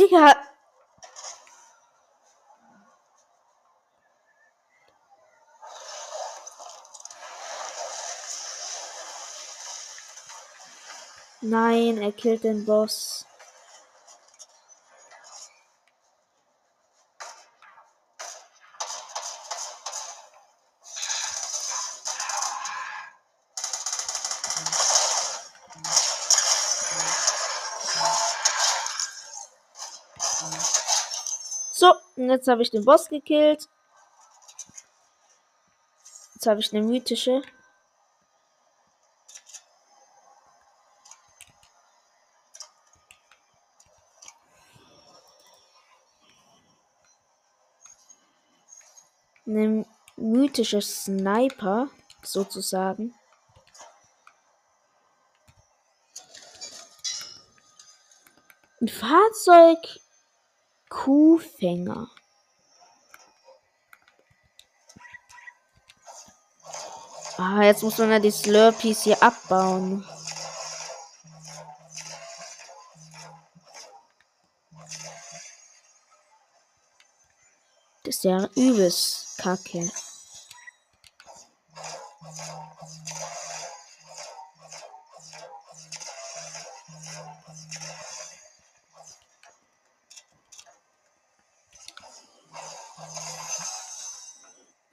Digga. 0.00 0.34
Nein, 11.42 11.98
er 11.98 12.12
killt 12.12 12.44
den 12.44 12.64
Boss. 12.64 13.26
Jetzt 32.30 32.48
habe 32.48 32.62
ich 32.62 32.70
den 32.70 32.84
Boss 32.84 33.08
gekillt. 33.08 33.68
Jetzt 36.34 36.46
habe 36.46 36.60
ich 36.60 36.72
eine 36.72 36.82
mythische. 36.82 37.42
Eine 49.46 49.84
mythische 50.16 50.80
Sniper, 50.80 51.88
sozusagen. 52.22 53.14
Ein 58.80 58.88
Fahrzeug 58.88 60.00
Kuhfänger. 60.88 62.10
Ah, 67.42 67.62
jetzt 67.62 67.82
muss 67.82 67.96
man 67.96 68.10
ja 68.10 68.18
die 68.18 68.30
Slurpees 68.30 69.04
hier 69.04 69.22
abbauen. 69.22 70.04
Das 78.04 78.16
ist 78.16 78.24
ja 78.24 78.46
übelst 78.56 79.38
kacke. 79.38 79.90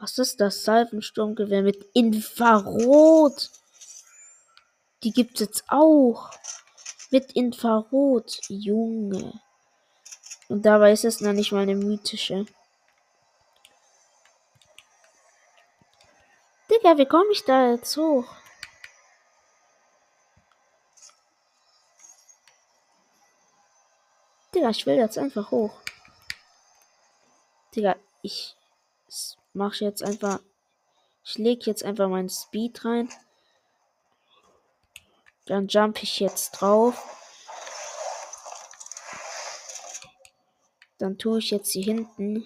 Was 0.08 0.18
ist 0.20 0.40
das? 0.40 0.64
Salvensturmgewehr 0.64 1.64
mit 1.64 1.84
Infrarot. 1.94 3.52
Die 5.04 5.12
gibt's 5.12 5.42
jetzt 5.42 5.66
auch. 5.68 6.32
Mit 7.12 7.34
Infrarot. 7.34 8.40
Junge. 8.48 9.34
Und 10.48 10.66
dabei 10.66 10.94
ist 10.94 11.04
es 11.04 11.20
noch 11.20 11.34
nicht 11.34 11.52
mal 11.52 11.64
eine 11.64 11.76
mythische. 11.76 12.46
Digga, 16.72 16.98
wie 16.98 17.06
komme 17.06 17.34
ich 17.34 17.44
da 17.44 17.72
jetzt 17.72 17.98
hoch? 17.98 18.34
Digga, 24.56 24.70
ich 24.70 24.86
will 24.86 24.96
jetzt 24.96 25.18
einfach 25.18 25.52
hoch. 25.52 25.82
Digga, 27.76 27.98
ich 28.22 28.58
mache 29.58 29.84
jetzt 29.84 30.04
einfach. 30.04 30.40
Ich 31.24 31.38
lege 31.38 31.66
jetzt 31.66 31.84
einfach 31.84 32.08
meinen 32.08 32.30
Speed 32.30 32.86
rein. 32.86 33.10
Dann 35.46 35.68
jump 35.68 36.02
ich 36.02 36.20
jetzt 36.20 36.52
drauf. 36.52 36.96
Dann 41.00 41.18
tue 41.18 41.40
ich 41.40 41.52
jetzt 41.52 41.72
hier 41.72 41.84
hinten. 41.84 42.46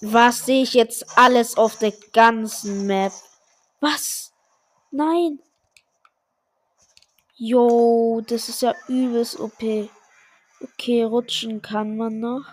Was 0.00 0.44
sehe 0.44 0.62
ich 0.62 0.74
jetzt 0.74 1.16
alles 1.16 1.56
auf 1.56 1.78
der 1.78 1.92
ganzen 2.12 2.86
Map? 2.86 3.12
Was? 3.80 4.32
Nein. 4.90 5.40
Jo, 7.36 8.20
das 8.26 8.48
ist 8.48 8.62
ja 8.62 8.74
übelst 8.86 9.40
OP. 9.40 9.62
Okay, 10.64 11.02
rutschen 11.02 11.60
kann 11.60 11.98
man 11.98 12.20
noch. 12.20 12.46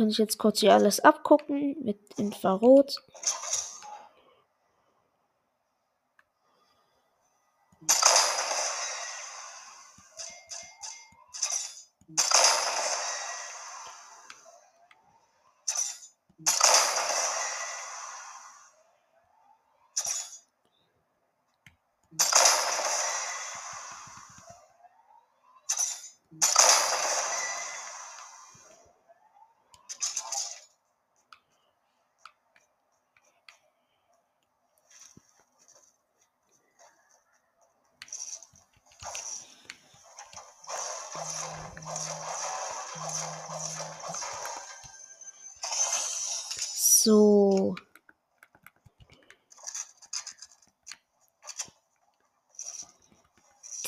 Kann 0.00 0.08
ich 0.08 0.16
jetzt 0.16 0.38
kurz 0.38 0.60
hier 0.60 0.72
alles 0.72 1.00
abgucken 1.00 1.76
mit 1.82 1.98
Infrarot. 2.16 2.96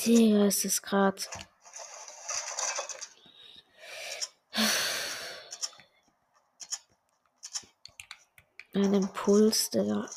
Digga, 0.05 0.47
ist 0.47 0.65
es 0.65 0.81
gerade. 0.81 1.23
Ein 8.73 8.93
Impuls, 8.93 9.69
Digga. 9.69 10.09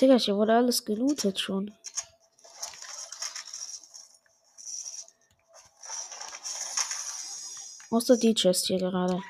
Digga, 0.00 0.14
hier 0.14 0.36
wurde 0.36 0.54
alles 0.54 0.84
gelootet 0.84 1.40
schon. 1.40 1.74
Außer 7.90 8.16
die 8.16 8.34
Chest 8.34 8.66
hier 8.66 8.78
gerade. 8.78 9.20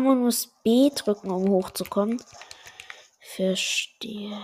Man 0.00 0.20
muss 0.20 0.48
B 0.62 0.90
drücken, 0.94 1.30
um 1.30 1.48
hochzukommen. 1.48 2.22
Verstehe. 3.20 4.40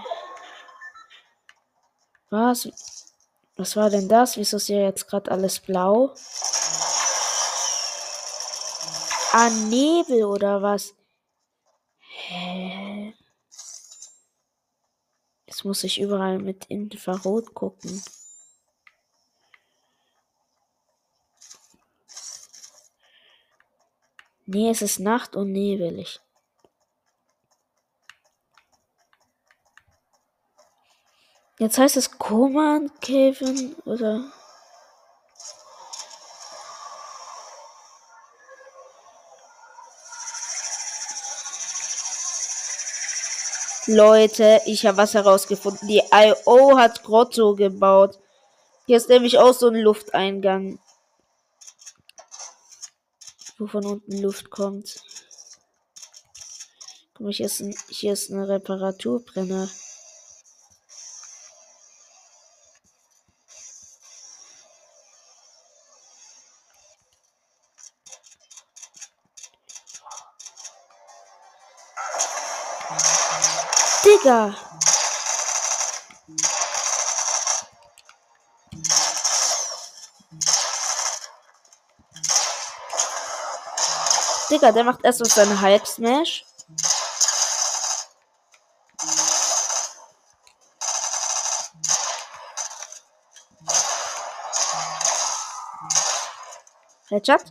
Was? 2.31 2.69
Was 3.57 3.77
war 3.77 3.91
denn 3.91 4.09
das? 4.09 4.37
Wieso 4.37 4.57
ist 4.57 4.67
hier 4.67 4.83
jetzt 4.83 5.07
gerade 5.07 5.31
alles 5.31 5.61
blau? 5.61 6.15
Ah, 9.33 9.51
Nebel 9.51 10.25
oder 10.25 10.63
was? 10.63 10.95
Hä? 11.99 13.15
Jetzt 15.47 15.65
muss 15.65 15.85
ich 15.85 16.01
überall 16.01 16.39
mit 16.39 16.65
Infrarot 16.67 17.55
gucken. 17.55 18.03
Nee, 24.47 24.71
es 24.71 24.83
ist 24.83 25.01
Nacht 25.01 25.37
und 25.37 25.53
nebelig. 25.53 26.21
Jetzt 31.59 31.79
heißt 31.79 31.97
es 31.97 32.19
Command 32.19 33.01
Caven 33.01 33.75
oder? 33.85 34.25
Leute, 43.87 44.61
ich 44.67 44.87
habe 44.87 44.97
was 44.97 45.15
herausgefunden. 45.15 45.89
Die 45.89 46.03
IO 46.13 46.77
hat 46.77 47.03
Grotto 47.03 47.55
gebaut. 47.55 48.19
Hier 48.87 48.97
ist 48.97 49.09
nämlich 49.09 49.39
auch 49.39 49.53
so 49.53 49.69
ein 49.69 49.77
Lufteingang 49.77 50.79
wo 53.65 53.69
von 53.69 53.87
unten 53.87 54.21
Luft 54.21 54.51
kommt. 54.51 55.03
Guck 57.15 57.21
mal, 57.21 57.33
hier 57.33 57.47
ist 57.47 57.61
ein, 57.61 57.75
hier 57.89 58.13
ist 58.13 58.31
ein 58.31 58.41
Reparaturbrenner. 58.43 59.69
Digga! 74.05 74.64
Digga, 84.65 84.73
der 84.73 84.85
macht 84.85 85.05
erst 85.05 85.19
so 85.19 85.25
seine 85.27 85.61
Halbsmash. 85.61 86.43
Headshot. 97.11 97.45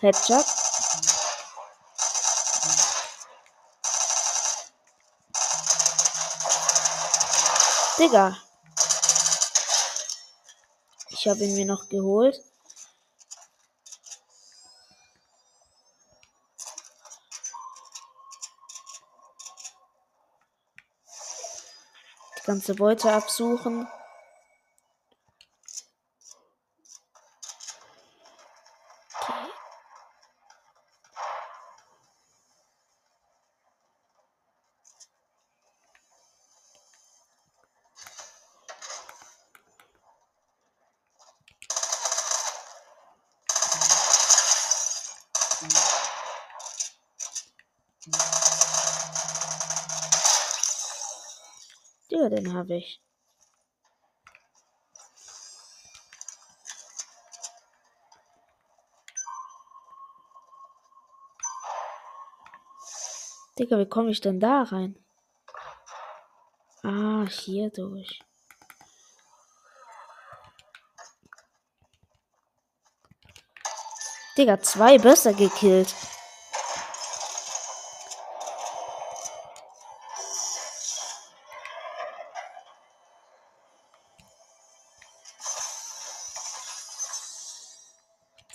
Headshot. 0.00 0.44
Digga. 7.96 8.36
Ich 11.10 11.28
habe 11.28 11.44
ihn 11.44 11.54
mir 11.54 11.64
noch 11.64 11.88
geholt. 11.88 12.42
Ganze 22.44 22.74
Beute 22.74 23.10
absuchen. 23.12 23.86
Ja, 52.10 52.28
den 52.28 52.43
habe 52.54 52.76
ich. 52.76 53.02
Digga, 63.58 63.78
wie 63.78 63.88
komme 63.88 64.10
ich 64.10 64.20
denn 64.20 64.40
da 64.40 64.62
rein? 64.62 64.96
Ah, 66.82 67.24
hier 67.28 67.70
durch. 67.70 68.20
Digga, 74.36 74.60
zwei 74.60 74.98
Bösser 74.98 75.32
gekillt. 75.32 75.94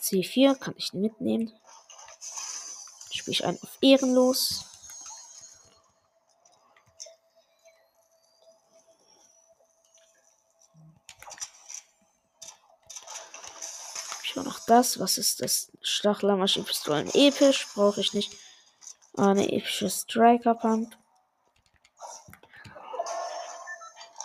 C4 0.09 0.55
kann 0.55 0.73
ich 0.77 0.93
mitnehmen. 0.93 1.53
Spiele 3.11 3.33
ich 3.33 3.45
einen 3.45 3.61
auf 3.61 3.77
ehrenlos. 3.81 4.65
Ich 14.23 14.35
habe 14.35 14.47
noch 14.47 14.59
das. 14.65 14.99
Was 14.99 15.17
ist 15.17 15.41
das? 15.41 15.71
Stachlermaschinenpistolen 15.81 17.09
episch. 17.13 17.67
Brauche 17.75 18.01
ich 18.01 18.13
nicht. 18.13 18.35
Ah, 19.15 19.31
eine 19.31 19.51
epische 19.51 19.89
Striker 19.89 20.55
Pump. 20.55 20.95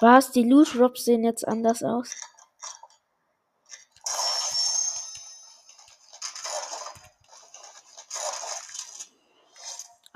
Was? 0.00 0.30
Die 0.30 0.44
Loot 0.44 0.74
Drops 0.74 1.04
sehen 1.04 1.24
jetzt 1.24 1.46
anders 1.46 1.82
aus? 1.82 2.14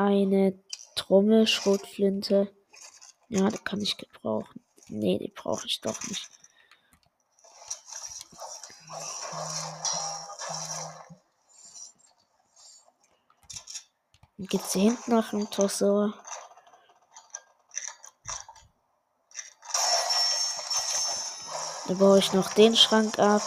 Eine 0.09 0.59
Trommelschrotflinte. 0.95 2.51
Ja, 3.29 3.51
die 3.51 3.59
kann 3.59 3.83
ich 3.83 3.99
gebrauchen. 3.99 4.65
Nee, 4.89 5.19
die 5.19 5.29
brauche 5.29 5.67
ich 5.67 5.83
doch 5.83 6.03
nicht. 6.05 6.31
Geht's 14.39 14.73
hier 14.73 14.83
hinten 14.83 15.11
nach 15.11 15.31
dem 15.31 15.51
Tresor? 15.51 16.15
Da 21.87 21.95
baue 21.95 22.19
ich 22.19 22.33
noch 22.33 22.55
den 22.55 22.77
Schrank 22.77 23.19
ab. 23.19 23.43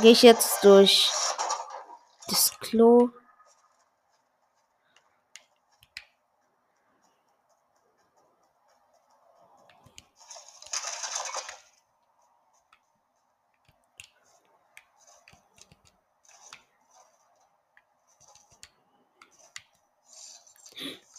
Gehe 0.00 0.12
ich 0.12 0.22
jetzt 0.22 0.64
durch 0.64 1.10
das 2.28 2.58
Klo. 2.60 3.10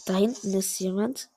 Da 0.05 0.15
hinten 0.15 0.53
ist 0.55 0.79
jemand. 0.79 1.29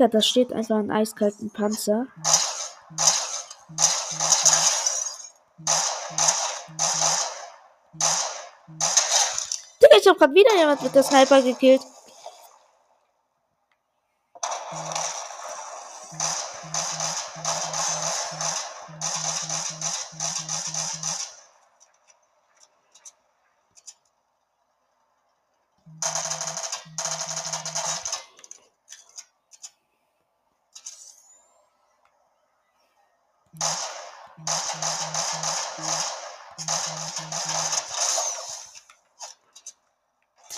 Digga, 0.00 0.08
da 0.08 0.22
steht 0.22 0.50
einfach 0.54 0.78
ein 0.78 0.90
eiskalten 0.90 1.50
Panzer. 1.50 2.06
Digga, 9.82 9.96
ich 10.00 10.08
hab 10.08 10.16
grad 10.16 10.32
wieder 10.32 10.56
jemand 10.56 10.82
mit 10.82 10.94
der 10.94 11.02
Sniper 11.02 11.42
gekillt. 11.42 11.82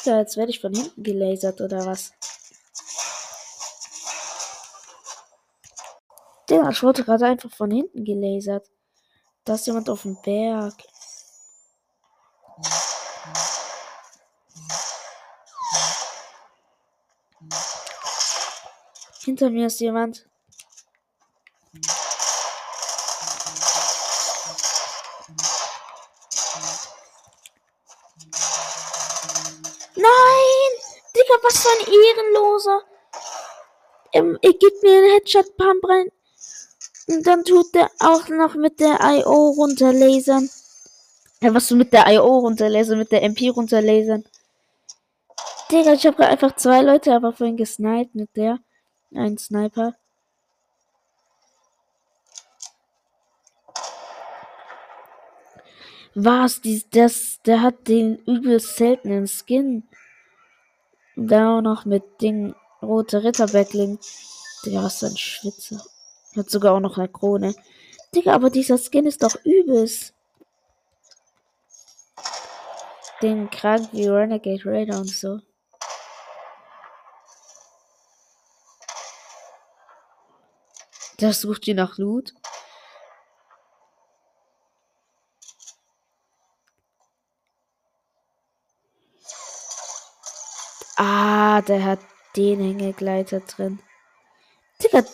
Digga, 0.04 0.18
jetzt 0.18 0.36
werde 0.36 0.50
ich 0.50 0.60
von 0.60 0.74
hinten 0.74 1.02
gelasert 1.02 1.60
oder 1.60 1.86
was? 1.86 2.12
Digga, 6.50 6.70
ich 6.70 6.82
wurde 6.82 7.04
gerade 7.04 7.26
einfach 7.26 7.50
von 7.50 7.70
hinten 7.70 8.04
gelasert. 8.04 8.68
Da 9.44 9.54
ist 9.54 9.66
jemand 9.66 9.88
auf 9.88 10.02
dem 10.02 10.20
Berg. 10.22 10.74
Hinter 19.24 19.50
mir 19.50 19.68
ist 19.68 19.80
jemand. 19.80 20.26
Ein 31.72 31.92
Ehrenloser. 31.92 32.82
Ähm, 34.12 34.38
er 34.42 34.52
gibt 34.52 34.82
mir 34.82 34.96
einen 34.96 35.12
Headshot-Pump 35.12 35.88
rein. 35.88 36.08
Und 37.08 37.26
dann 37.26 37.44
tut 37.44 37.74
der 37.74 37.90
auch 38.00 38.28
noch 38.28 38.54
mit 38.54 38.78
der 38.80 38.98
IO 39.00 39.50
runterlasern. 39.50 40.48
Ja, 41.40 41.54
was 41.54 41.68
du 41.68 41.76
mit 41.76 41.92
der 41.92 42.06
IO 42.12 42.38
runterlasern, 42.38 42.98
mit 42.98 43.10
der 43.10 43.22
MP 43.22 43.48
runterlasern. 43.48 44.24
Digga, 45.70 45.94
ich 45.94 46.06
habe 46.06 46.26
einfach 46.26 46.54
zwei 46.56 46.82
Leute 46.82 47.14
aber 47.14 47.32
vorhin 47.32 47.56
gesniped 47.56 48.14
mit 48.14 48.36
der. 48.36 48.58
Ein 49.14 49.38
Sniper. 49.38 49.94
Was? 56.14 56.60
Die, 56.60 56.84
das, 56.90 57.40
der 57.44 57.62
hat 57.62 57.88
den 57.88 58.16
übelst 58.26 58.76
seltenen 58.76 59.26
Skin. 59.26 59.84
Dann 61.16 61.46
auch 61.46 61.60
noch 61.60 61.84
mit 61.84 62.20
Ding 62.20 62.54
rote 62.80 63.22
Ritterbackling. 63.22 63.98
Digga, 64.64 64.82
was 64.82 64.98
für 65.00 65.06
ein 65.06 65.16
Schwitzer. 65.16 65.82
Hat 66.36 66.50
sogar 66.50 66.74
auch 66.74 66.80
noch 66.80 66.98
eine 66.98 67.08
Krone. 67.08 67.54
Digga, 68.14 68.34
aber 68.34 68.50
dieser 68.50 68.78
Skin 68.78 69.06
ist 69.06 69.22
doch 69.22 69.36
übelst. 69.44 70.14
Den 73.20 73.50
krank 73.50 73.88
wie 73.92 74.08
Renegade 74.08 74.64
Raider 74.64 74.98
und 74.98 75.08
so. 75.08 75.40
Der 81.20 81.32
sucht 81.32 81.66
die 81.66 81.74
nach 81.74 81.98
Loot. 81.98 82.34
Der 91.60 91.84
hat 91.84 92.00
den 92.34 92.60
Hängegleiter 92.60 93.40
drin. 93.40 93.82
Digga. 94.82 95.04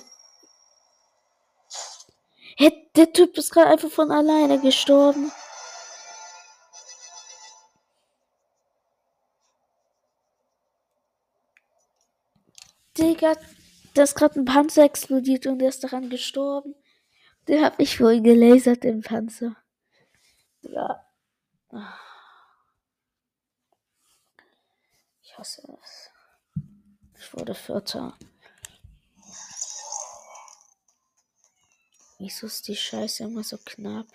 Hey, 2.56 2.90
der 2.94 3.12
Typ 3.12 3.36
ist 3.36 3.50
gerade 3.50 3.70
einfach 3.70 3.90
von 3.90 4.12
alleine 4.12 4.60
gestorben. 4.60 5.32
Digga, 12.96 13.34
da 13.94 14.02
ist 14.02 14.14
gerade 14.14 14.38
ein 14.38 14.44
Panzer 14.44 14.84
explodiert 14.84 15.46
und 15.46 15.58
der 15.58 15.68
ist 15.70 15.82
daran 15.82 16.08
gestorben. 16.08 16.74
Der 17.48 17.62
hat 17.62 17.78
mich 17.78 17.96
vorhin 17.96 18.22
gelasert, 18.22 18.84
den 18.84 19.02
Panzer. 19.02 19.56
Digga. 20.62 21.04
Ich 25.22 25.36
hasse 25.36 25.62
es. 25.82 26.10
Ich 27.28 27.34
wurde 27.34 27.54
Vierter. 27.54 28.14
Wieso 32.18 32.46
ist 32.46 32.66
die 32.68 32.74
Scheiße 32.74 33.24
immer 33.24 33.44
so 33.44 33.58
knapp? 33.58 34.06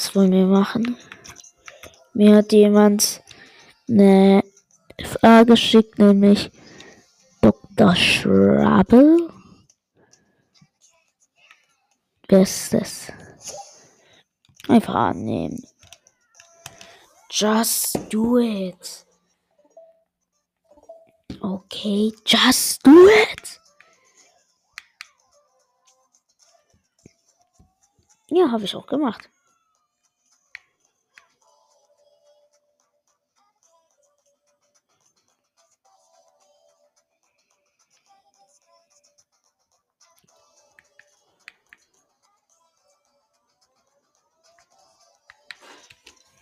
Was 0.00 0.16
wollen 0.16 0.32
wir 0.32 0.46
machen? 0.46 0.96
Mir 2.14 2.36
hat 2.36 2.52
jemand 2.52 3.22
eine 3.86 4.42
Frage 5.04 5.52
geschickt, 5.52 5.98
nämlich 5.98 6.50
Dr. 7.42 7.94
Schrabble. 7.94 9.30
Wer 12.28 12.40
ist 12.40 12.72
das? 12.72 13.12
Einfach 14.68 14.94
annehmen. 14.94 15.62
Just 17.30 17.98
do 18.08 18.38
it. 18.38 19.04
Okay, 21.42 22.14
just 22.24 22.86
do 22.86 23.06
it. 23.06 23.60
Ja, 28.28 28.50
habe 28.50 28.64
ich 28.64 28.74
auch 28.74 28.86
gemacht. 28.86 29.28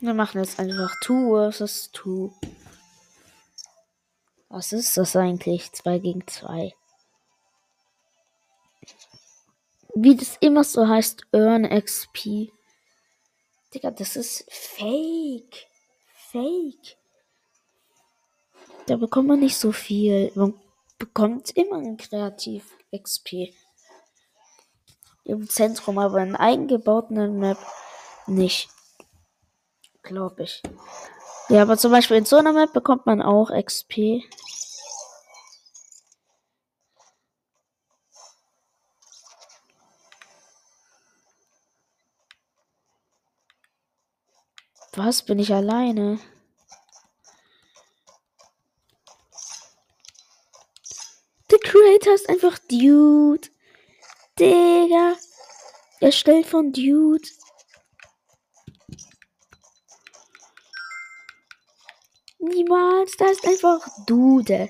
Wir 0.09 0.15
machen 0.15 0.43
jetzt 0.43 0.59
einfach 0.59 0.99
2 1.05 1.53
vs 1.53 1.93
2. 1.93 2.31
Was 4.49 4.73
ist 4.73 4.97
das 4.97 5.15
eigentlich? 5.15 5.71
2 5.71 5.99
gegen 5.99 6.27
2. 6.27 6.73
Wie 9.95 10.17
das 10.17 10.39
immer 10.41 10.65
so 10.65 10.89
heißt, 10.89 11.27
Earn 11.33 11.69
XP. 11.69 12.51
Digga, 13.75 13.91
das 13.91 14.17
ist 14.17 14.51
fake. 14.51 15.67
Fake. 16.31 16.97
Da 18.87 18.97
bekommt 18.97 19.29
man 19.29 19.41
nicht 19.41 19.59
so 19.59 19.73
viel. 19.73 20.33
Man 20.35 20.55
bekommt 20.97 21.51
immer 21.51 21.77
ein 21.77 21.99
Kreativ 21.99 22.65
XP. 22.97 23.53
Im 25.25 25.51
Zentrum, 25.51 25.99
aber 25.99 26.23
in 26.23 26.35
eingebauten 26.35 27.39
Map 27.39 27.59
nicht 28.27 28.71
glaube 30.09 30.43
ich. 30.43 30.63
Ja, 31.49 31.63
aber 31.63 31.79
zum 31.79 31.93
Beispiel 31.93 32.17
in 32.17 32.25
so 32.25 32.37
einer 32.37 32.53
Map 32.53 32.73
bekommt 32.73 33.07
man 33.07 33.23
auch 33.23 33.51
XP. 33.51 34.23
Was? 44.95 45.23
Bin 45.23 45.39
ich 45.39 45.55
alleine? 45.55 46.19
Der 51.51 51.59
Creator 51.61 52.15
ist 52.15 52.29
einfach 52.29 52.59
Dude. 52.59 53.49
Digga. 54.39 55.15
Erstellt 56.01 56.47
von 56.47 56.73
Dude. 56.73 57.29
Niemals, 62.41 63.17
da 63.17 63.27
ist 63.27 63.47
einfach 63.47 63.89
Dude. 64.07 64.69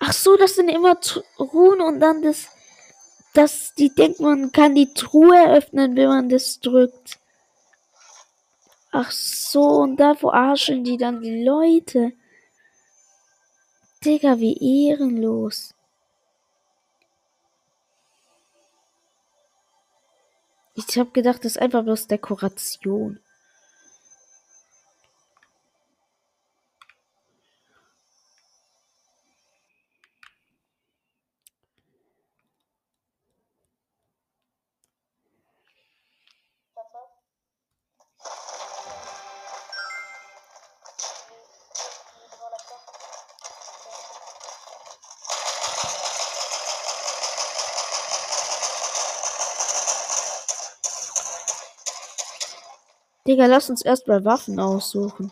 Ach 0.00 0.12
so, 0.12 0.36
das 0.36 0.56
sind 0.56 0.68
immer 0.68 1.00
Truhen 1.00 1.80
und 1.80 2.00
dann 2.00 2.22
das, 2.22 2.48
das, 3.34 3.74
die 3.74 3.94
denkt 3.94 4.20
man 4.20 4.52
kann 4.52 4.74
die 4.74 4.92
Truhe 4.94 5.52
öffnen, 5.52 5.96
wenn 5.96 6.08
man 6.08 6.28
das 6.28 6.60
drückt. 6.60 7.19
Ach 8.92 9.10
so, 9.10 9.62
und 9.82 9.96
da 9.98 10.14
verarschen 10.14 10.82
die 10.82 10.96
dann 10.96 11.20
die 11.20 11.44
Leute. 11.44 12.12
Digga, 14.04 14.38
wie 14.38 14.88
ehrenlos. 14.88 15.74
Ich 20.74 20.98
habe 20.98 21.10
gedacht, 21.10 21.44
das 21.44 21.52
ist 21.52 21.62
einfach 21.62 21.84
bloß 21.84 22.06
Dekoration. 22.06 23.20
Digga, 53.30 53.46
lass 53.46 53.70
uns 53.70 53.82
erstmal 53.82 54.24
Waffen 54.24 54.58
aussuchen. 54.58 55.30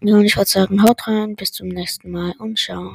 Und 0.00 0.24
ich 0.24 0.36
würde 0.36 0.48
sagen, 0.48 0.80
haut 0.84 1.08
rein, 1.08 1.34
bis 1.34 1.50
zum 1.50 1.66
nächsten 1.66 2.12
Mal 2.12 2.34
und 2.38 2.56
ciao. 2.56 2.92